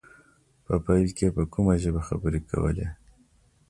په 0.65 0.73
پيل 0.85 1.07
کې 1.17 1.25
يې 1.29 1.33
په 1.37 1.43
کومه 1.53 1.73
ژبه 1.83 2.01
خبرې 2.07 2.39
کولې. 2.51 2.87